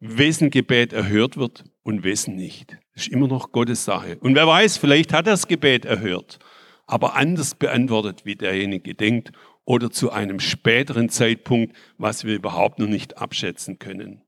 [0.04, 2.76] wessen Gebet erhört wird und wessen nicht.
[2.94, 4.18] Das ist immer noch Gottes Sache.
[4.18, 6.40] Und wer weiß, vielleicht hat er das Gebet erhört,
[6.86, 9.30] aber anders beantwortet, wie derjenige denkt
[9.64, 14.22] oder zu einem späteren Zeitpunkt, was wir überhaupt noch nicht abschätzen können.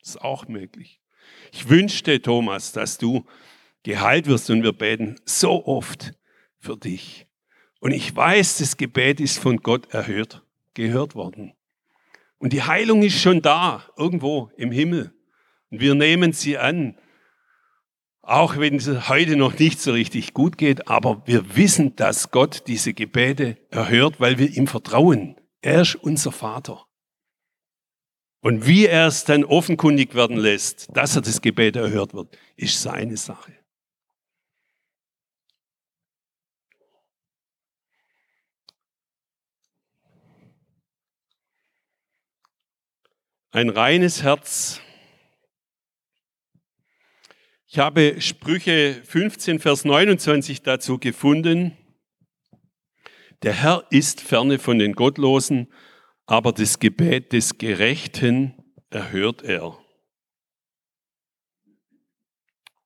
[0.00, 1.00] Das ist auch möglich.
[1.52, 3.24] Ich wünschte, Thomas, dass du
[3.82, 6.12] geheilt wirst und wir beten so oft
[6.58, 7.26] für dich.
[7.80, 11.52] Und ich weiß, das Gebet ist von Gott erhört, gehört worden.
[12.38, 15.12] Und die Heilung ist schon da, irgendwo im Himmel.
[15.70, 16.98] Und wir nehmen sie an.
[18.20, 22.64] Auch wenn es heute noch nicht so richtig gut geht, aber wir wissen, dass Gott
[22.68, 25.36] diese Gebete erhört, weil wir ihm vertrauen.
[25.60, 26.86] Er ist unser Vater.
[28.40, 32.80] Und wie er es dann offenkundig werden lässt, dass er das Gebet erhört wird, ist
[32.80, 33.61] seine Sache.
[43.54, 44.80] Ein reines Herz.
[47.66, 51.76] Ich habe Sprüche 15, Vers 29 dazu gefunden.
[53.42, 55.70] Der Herr ist ferne von den Gottlosen,
[56.24, 58.54] aber das Gebet des Gerechten
[58.88, 59.78] erhört er.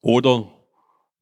[0.00, 0.52] Oder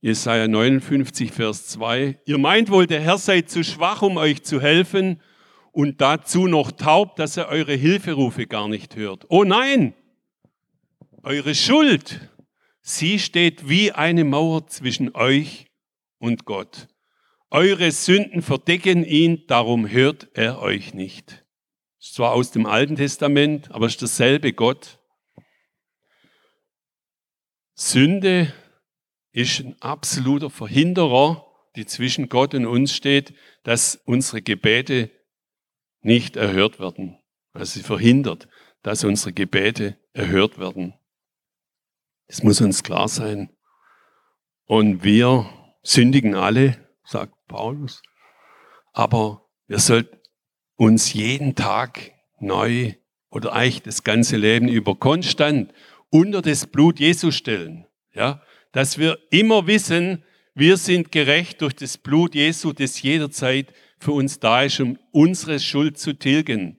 [0.01, 2.19] Jesaja 59, Vers 2.
[2.25, 5.21] Ihr meint wohl, der Herr sei zu schwach, um euch zu helfen
[5.75, 9.27] und dazu noch taub, dass er eure Hilferufe gar nicht hört.
[9.29, 9.93] Oh nein!
[11.23, 12.31] Eure Schuld,
[12.81, 15.67] sie steht wie eine Mauer zwischen euch
[16.19, 16.87] und Gott.
[17.51, 21.45] Eure Sünden verdecken ihn, darum hört er euch nicht.
[21.99, 24.99] Ist zwar aus dem Alten Testament, aber ist derselbe Gott.
[27.75, 28.53] Sünde
[29.33, 33.35] ist ein absoluter Verhinderer, die zwischen Gott und uns steht,
[33.65, 35.11] dass unsere Gebete
[36.05, 37.19] nicht erhört werden.
[37.53, 38.49] Also sie verhindert,
[38.83, 40.95] dass unsere Gebete erhört werden.
[42.29, 43.51] Das muss uns klar sein.
[44.67, 45.47] Und wir
[45.83, 48.03] sündigen alle, sagt Paulus.
[48.93, 50.19] Aber wir sollten
[50.77, 52.95] uns jeden Tag neu
[53.31, 55.73] oder eigentlich das ganze Leben über konstant
[56.11, 57.87] unter das Blut Jesu stellen.
[58.13, 63.73] Ja, dass wir immer wissen, wir sind gerecht durch das Blut Jesu, das jederzeit
[64.05, 66.77] für uns da ist, um unsere Schuld zu tilgen.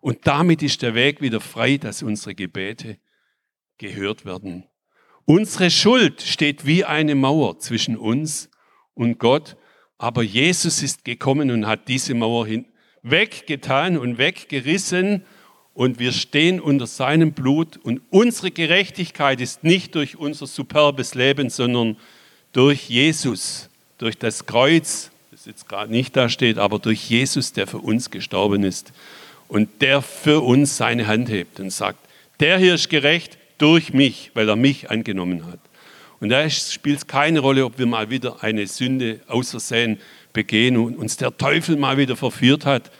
[0.00, 2.98] Und damit ist der Weg wieder frei, dass unsere Gebete
[3.78, 4.64] gehört werden.
[5.24, 8.50] Unsere Schuld steht wie eine Mauer zwischen uns
[8.94, 9.56] und Gott,
[9.98, 12.46] aber Jesus ist gekommen und hat diese Mauer
[13.02, 15.24] weggetan und weggerissen
[15.72, 21.50] und wir stehen unter seinem Blut und unsere Gerechtigkeit ist nicht durch unser superbes Leben,
[21.50, 21.96] sondern
[22.52, 25.10] durch Jesus, durch das Kreuz,
[25.46, 28.92] jetzt gerade nicht da steht, aber durch Jesus, der für uns gestorben ist
[29.48, 31.98] und der für uns seine Hand hebt und sagt,
[32.40, 35.58] der hier ist gerecht durch mich, weil er mich angenommen hat.
[36.20, 39.98] Und da spielt es keine Rolle, ob wir mal wieder eine Sünde außersehen
[40.32, 42.90] begehen und uns der Teufel mal wieder verführt hat.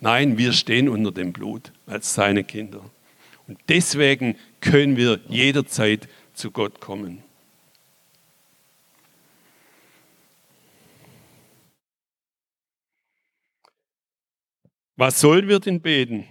[0.00, 2.80] Nein, wir stehen unter dem Blut als seine Kinder.
[3.48, 7.22] Und deswegen können wir jederzeit zu Gott kommen.
[14.98, 16.26] Was sollen wir denn beten?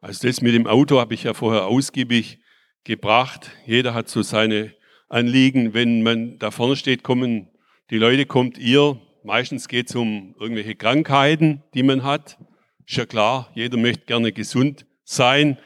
[0.00, 2.38] Also das mit dem Auto habe ich ja vorher ausgiebig
[2.82, 3.50] gebracht.
[3.66, 4.74] Jeder hat so seine
[5.10, 5.74] Anliegen.
[5.74, 7.50] Wenn man da vorne steht, kommen
[7.90, 8.98] die Leute, kommt ihr.
[9.24, 12.38] Meistens geht es um irgendwelche Krankheiten, die man hat.
[12.86, 15.58] Ist ja klar, jeder möchte gerne gesund sein.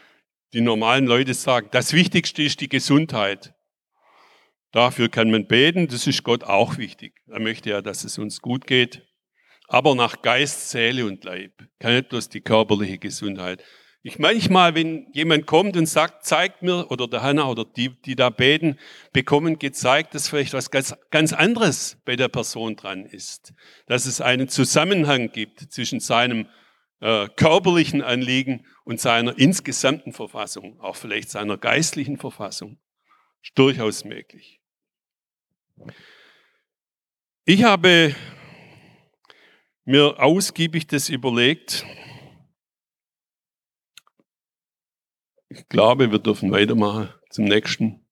[0.53, 3.55] Die normalen Leute sagen, das Wichtigste ist die Gesundheit.
[4.73, 7.15] Dafür kann man beten, das ist Gott auch wichtig.
[7.29, 9.03] Er möchte ja, dass es uns gut geht.
[9.67, 11.53] Aber nach Geist, Seele und Leib.
[11.79, 13.63] Kann nicht bloß die körperliche Gesundheit.
[14.03, 18.17] Ich manchmal, wenn jemand kommt und sagt, zeigt mir, oder der Hanna oder die, die
[18.17, 18.79] da beten,
[19.13, 23.53] bekommen gezeigt, dass vielleicht was ganz, ganz anderes bei der Person dran ist.
[23.87, 26.47] Dass es einen Zusammenhang gibt zwischen seinem
[27.01, 32.79] äh, körperlichen Anliegen und seiner insgesamten Verfassung, auch vielleicht seiner geistlichen Verfassung.
[33.43, 34.60] Ist durchaus möglich.
[37.45, 38.15] Ich habe
[39.85, 41.85] mir ausgiebig das überlegt.
[45.49, 48.07] Ich glaube, wir dürfen weitermachen zum nächsten.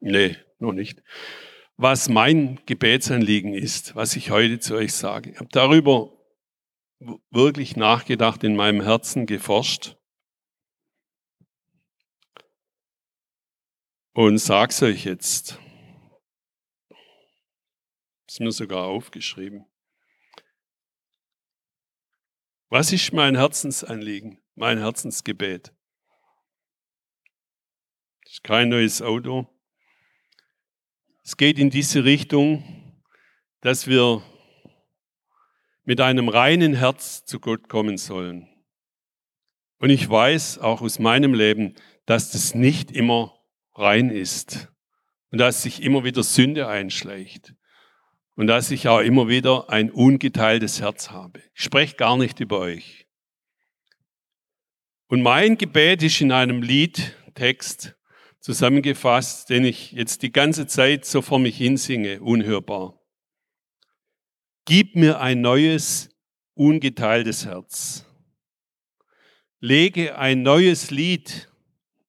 [0.00, 1.02] Nee, noch nicht.
[1.76, 5.30] Was mein Gebetsanliegen ist, was ich heute zu euch sage.
[5.30, 6.12] Ich habe darüber
[7.30, 9.96] wirklich nachgedacht, in meinem Herzen geforscht
[14.12, 15.58] und sage es euch jetzt.
[18.34, 19.64] Ist mir sogar aufgeschrieben.
[22.68, 25.72] Was ist mein Herzensanliegen, mein Herzensgebet?
[28.24, 29.46] Das ist kein neues Auto.
[31.22, 33.04] Es geht in diese Richtung,
[33.60, 34.20] dass wir
[35.84, 38.48] mit einem reinen Herz zu Gott kommen sollen.
[39.78, 43.38] Und ich weiß auch aus meinem Leben, dass das nicht immer
[43.76, 44.72] rein ist
[45.30, 47.54] und dass sich immer wieder Sünde einschleicht
[48.36, 51.40] und dass ich auch immer wieder ein ungeteiltes Herz habe.
[51.54, 53.06] Ich spreche gar nicht über euch.
[55.06, 57.94] Und mein Gebet ist in einem Liedtext
[58.40, 63.00] zusammengefasst, den ich jetzt die ganze Zeit so vor mich hinsinge, unhörbar.
[64.64, 66.10] Gib mir ein neues,
[66.54, 68.06] ungeteiltes Herz.
[69.60, 71.48] Lege ein neues Lied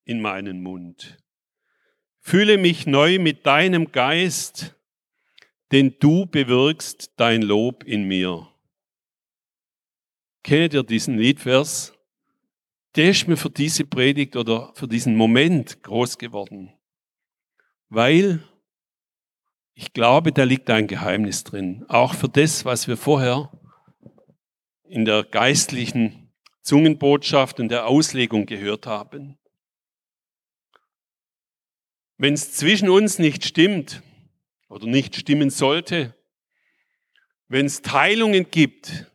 [0.03, 1.17] in meinen Mund.
[2.19, 4.75] Fühle mich neu mit deinem Geist
[5.75, 8.47] denn du bewirkst dein Lob in mir.
[10.41, 11.91] Kennt ihr diesen Liedvers?
[12.95, 16.71] Der ist mir für diese Predigt oder für diesen Moment groß geworden,
[17.89, 18.41] weil
[19.73, 23.51] ich glaube, da liegt ein Geheimnis drin, auch für das, was wir vorher
[24.87, 29.37] in der geistlichen Zungenbotschaft und der Auslegung gehört haben.
[32.17, 34.01] wenn es zwischen uns nicht stimmt
[34.67, 36.15] oder nicht stimmen sollte,
[37.47, 39.11] wenn es Teilungen gibt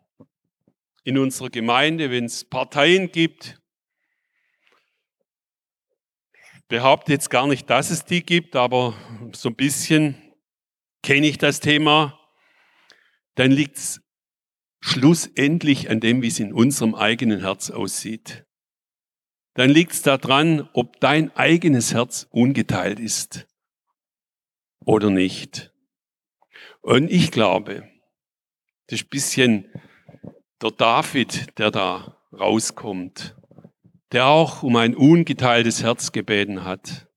[1.02, 3.60] in unserer Gemeinde, wenn es Parteien gibt,
[6.68, 8.94] behaupte jetzt gar nicht, dass es die gibt, aber
[9.32, 10.14] so ein bisschen
[11.02, 12.18] kenne ich das Thema,
[13.34, 14.00] dann liegt es
[14.80, 18.46] schlussendlich an dem, wie es in unserem eigenen Herz aussieht.
[19.54, 23.49] Dann liegt es daran, ob dein eigenes Herz ungeteilt ist
[24.84, 25.72] oder nicht.
[26.80, 27.88] Und ich glaube,
[28.86, 29.72] das ist ein bisschen
[30.62, 33.36] der David, der da rauskommt,
[34.12, 37.08] der auch um ein ungeteiltes Herz gebeten hat.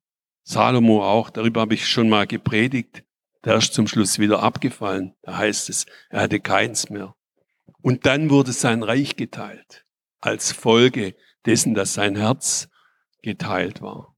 [0.44, 3.04] Salomo auch, darüber habe ich schon mal gepredigt.
[3.46, 5.16] Der ist zum Schluss wieder abgefallen.
[5.22, 7.16] Da heißt es, er hatte keins mehr.
[7.82, 9.86] Und dann wurde sein Reich geteilt,
[10.22, 12.70] als Folge dessen, dass sein Herz
[13.22, 14.13] geteilt war.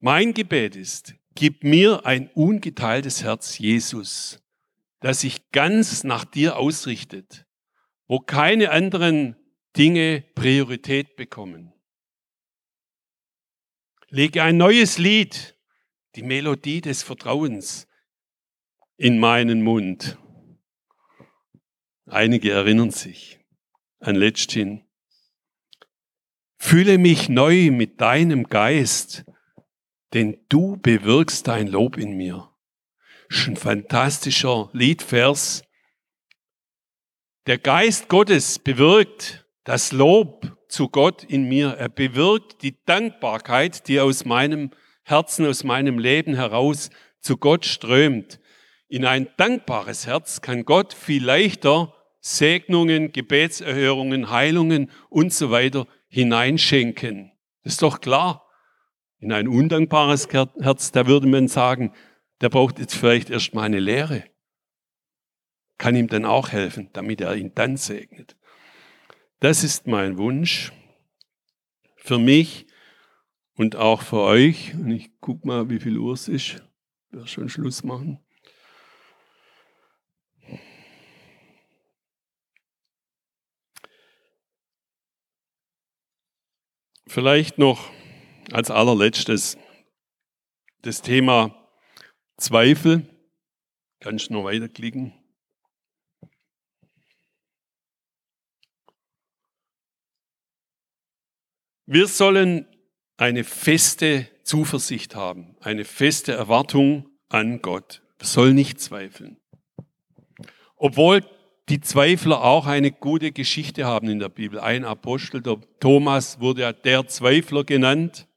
[0.00, 4.40] Mein Gebet ist, gib mir ein ungeteiltes Herz, Jesus,
[5.00, 7.46] das sich ganz nach dir ausrichtet,
[8.06, 9.34] wo keine anderen
[9.76, 11.72] Dinge Priorität bekommen.
[14.08, 15.56] Lege ein neues Lied,
[16.14, 17.88] die Melodie des Vertrauens,
[18.96, 20.16] in meinen Mund.
[22.06, 23.40] Einige erinnern sich
[23.98, 24.84] an letzthin.
[26.56, 29.24] Fühle mich neu mit deinem Geist,
[30.14, 32.50] denn du bewirkst dein Lob in mir.
[33.28, 35.62] Das ein fantastischer Liedvers.
[37.46, 41.70] Der Geist Gottes bewirkt das Lob zu Gott in mir.
[41.70, 44.70] Er bewirkt die Dankbarkeit, die aus meinem
[45.02, 46.90] Herzen, aus meinem Leben heraus
[47.20, 48.40] zu Gott strömt.
[48.88, 57.32] In ein dankbares Herz kann Gott viel leichter Segnungen, Gebetserhörungen, Heilungen und so weiter hineinschenken.
[57.62, 58.47] Das ist doch klar.
[59.20, 61.92] In ein undankbares Herz, da würde man sagen,
[62.40, 64.24] der braucht jetzt vielleicht erstmal eine Lehre.
[65.76, 68.36] Kann ihm dann auch helfen, damit er ihn dann segnet.
[69.40, 70.72] Das ist mein Wunsch
[71.96, 72.66] für mich
[73.54, 74.74] und auch für euch.
[74.74, 76.62] Und ich guck mal, wie viel Uhr es ist.
[77.10, 78.20] Ich werde schon Schluss machen.
[87.06, 87.90] Vielleicht noch
[88.52, 89.56] als allerletztes
[90.82, 91.54] das Thema
[92.36, 93.08] Zweifel.
[94.00, 95.12] Kannst du noch weiterklicken?
[101.86, 102.66] Wir sollen
[103.16, 108.02] eine feste Zuversicht haben, eine feste Erwartung an Gott.
[108.18, 109.38] Wir sollen nicht zweifeln.
[110.76, 111.24] Obwohl
[111.68, 114.60] die Zweifler auch eine gute Geschichte haben in der Bibel.
[114.60, 118.27] Ein Apostel, der Thomas, wurde ja der Zweifler genannt.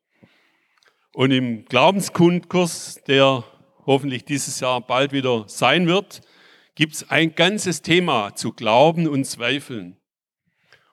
[1.14, 3.43] Und im Glaubenskundkurs, der
[3.86, 6.22] hoffentlich dieses Jahr bald wieder sein wird,
[6.76, 9.97] gibt es ein ganzes Thema zu Glauben und Zweifeln.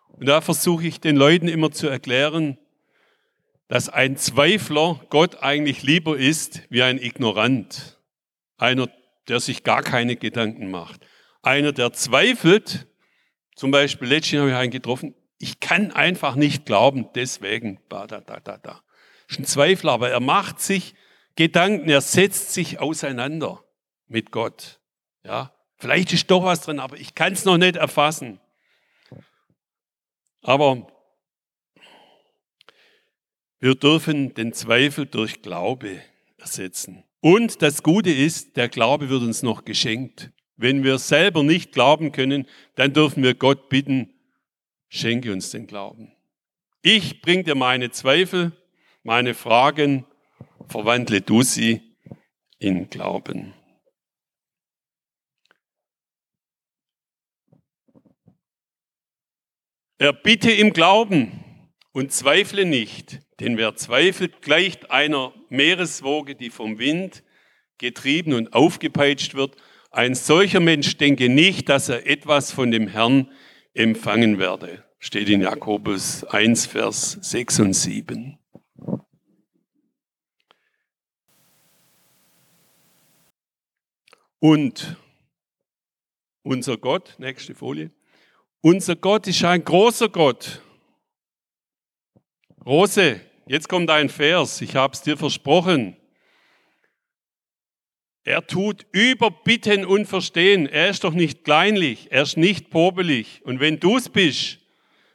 [0.09, 2.59] Und da versuche ich den Leuten immer zu erklären,
[3.69, 7.99] dass ein Zweifler Gott eigentlich lieber ist wie ein Ignorant.
[8.57, 8.89] Einer,
[9.29, 11.07] der sich gar keine Gedanken macht.
[11.43, 12.89] Einer, der zweifelt,
[13.55, 18.21] zum Beispiel, letztens habe ich einen getroffen, ich kann einfach nicht glauben, deswegen, da, da,
[18.21, 18.83] da, da, da.
[19.29, 20.95] Ist ein Zweifler, aber er macht sich
[21.37, 23.62] Gedanken, er setzt sich auseinander
[24.09, 24.81] mit Gott.
[25.22, 28.41] Ja, vielleicht ist doch was drin, aber ich kann es noch nicht erfassen.
[30.43, 30.91] Aber
[33.61, 36.03] wir dürfen den Zweifel durch Glaube
[36.39, 37.05] ersetzen.
[37.20, 40.31] Und das Gute ist, der Glaube wird uns noch geschenkt.
[40.57, 44.14] Wenn wir selber nicht glauben können, dann dürfen wir Gott bitten,
[44.89, 46.12] schenke uns den Glauben.
[46.83, 48.53] Ich bring dir meine Zweifel,
[49.09, 50.04] meine Fragen,
[50.68, 51.80] verwandle du sie
[52.59, 53.54] in Glauben.
[59.96, 66.78] Er bitte im Glauben und zweifle nicht, denn wer zweifelt, gleicht einer Meereswoge, die vom
[66.78, 67.24] Wind
[67.78, 69.56] getrieben und aufgepeitscht wird
[69.90, 73.30] ein solcher Mensch denke nicht, dass er etwas von dem Herrn
[73.72, 74.84] empfangen werde.
[74.98, 78.38] Steht in Jakobus 1, Vers 6 und 7.
[84.41, 84.97] Und
[86.43, 87.91] unser Gott, nächste Folie,
[88.61, 90.62] unser Gott ist ein großer Gott.
[92.64, 95.97] Rose, jetzt kommt ein Vers, ich habe es dir versprochen.
[98.24, 100.66] Er tut überbitten und verstehen.
[100.66, 103.41] Er ist doch nicht kleinlich, er ist nicht pobelig.
[103.45, 104.59] Und wenn du es bist,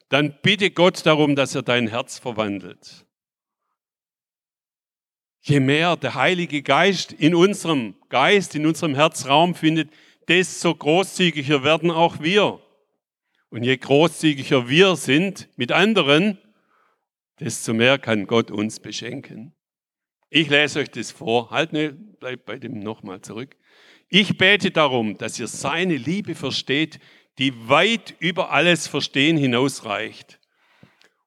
[0.10, 3.06] dann bitte Gott darum, dass er dein Herz verwandelt.
[5.44, 9.90] Je mehr der Heilige Geist in unserem Geist, in unserem Herzraum findet,
[10.28, 12.60] desto großzügiger werden auch wir.
[13.50, 16.38] Und je großzügiger wir sind mit anderen,
[17.40, 19.54] desto mehr kann Gott uns beschenken.
[20.30, 21.52] Ich lese euch das vor.
[21.52, 23.56] Halt, ne, bleibt bei dem nochmal zurück.
[24.08, 27.00] Ich bete darum, dass ihr seine Liebe versteht,
[27.38, 30.40] die weit über alles Verstehen hinausreicht.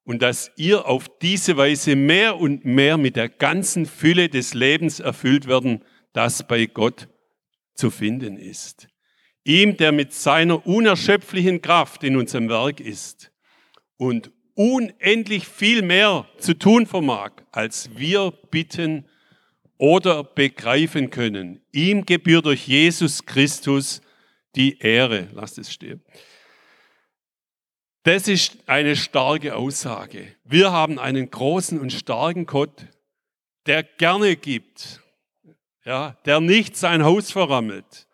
[0.07, 5.00] Und dass ihr auf diese Weise mehr und mehr mit der ganzen Fülle des Lebens
[5.00, 7.09] erfüllt werden, das bei Gott
[7.74, 8.88] zu finden ist.
[9.44, 13.32] Ihm, der mit seiner unerschöpflichen Kraft in unserem Werk ist
[13.96, 19.07] und unendlich viel mehr zu tun vermag, als wir bitten
[19.76, 21.61] oder begreifen können.
[21.72, 24.00] Ihm gebührt durch Jesus Christus
[24.54, 25.28] die Ehre.
[25.32, 26.00] Lasst es stehen.
[28.07, 30.36] Das ist eine starke Aussage.
[30.44, 32.86] Wir haben einen großen und starken Gott,
[33.66, 35.00] der gerne gibt,
[35.84, 38.07] ja, der nicht sein Haus verrammelt,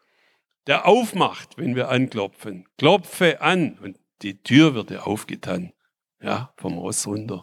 [0.67, 2.67] der aufmacht, wenn wir anklopfen.
[2.79, 5.75] Klopfe an und die Tür wird dir aufgetan,
[6.23, 7.43] ja, vom Ross runter.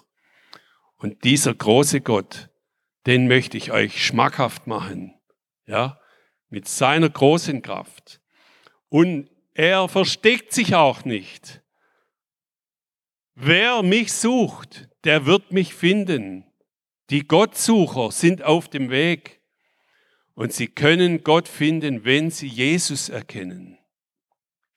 [0.97, 2.49] Und dieser große Gott,
[3.05, 5.13] den möchte ich euch schmackhaft machen,
[5.67, 5.99] ja,
[6.49, 8.21] mit seiner großen Kraft.
[8.87, 11.61] Und er versteckt sich auch nicht.
[13.41, 16.43] Wer mich sucht, der wird mich finden.
[17.09, 19.39] Die Gottsucher sind auf dem Weg
[20.33, 23.77] und sie können Gott finden, wenn sie Jesus erkennen.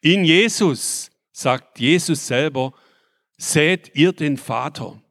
[0.00, 2.72] In Jesus, sagt Jesus selber,
[3.36, 5.02] seht ihr den Vater.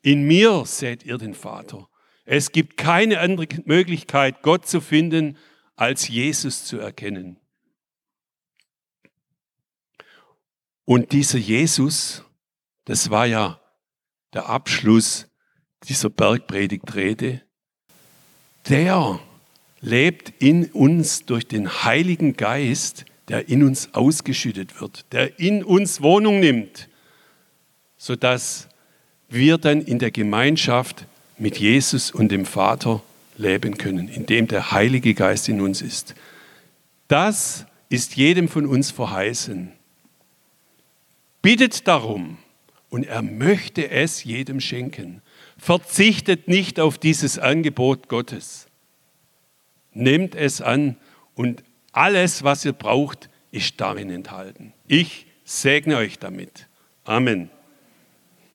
[0.00, 1.88] In mir seht ihr den Vater.
[2.24, 5.36] Es gibt keine andere Möglichkeit, Gott zu finden,
[5.74, 7.41] als Jesus zu erkennen.
[10.84, 12.24] Und dieser Jesus,
[12.84, 13.60] das war ja
[14.32, 15.26] der Abschluss
[15.88, 17.42] dieser Bergpredigtrede,
[18.68, 19.20] der
[19.80, 26.00] lebt in uns durch den Heiligen Geist, der in uns ausgeschüttet wird, der in uns
[26.02, 26.88] Wohnung nimmt,
[27.96, 28.68] sodass
[29.28, 31.06] wir dann in der Gemeinschaft
[31.38, 33.02] mit Jesus und dem Vater
[33.36, 36.14] leben können, indem der Heilige Geist in uns ist.
[37.08, 39.72] Das ist jedem von uns verheißen.
[41.42, 42.38] Bittet darum
[42.88, 45.22] und er möchte es jedem schenken.
[45.58, 48.68] Verzichtet nicht auf dieses Angebot Gottes.
[49.92, 50.96] Nehmt es an
[51.34, 54.72] und alles, was ihr braucht, ist darin enthalten.
[54.86, 56.68] Ich segne euch damit.
[57.04, 57.50] Amen.